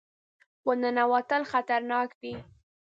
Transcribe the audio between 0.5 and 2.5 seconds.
ور ننوتل خطرناک دي.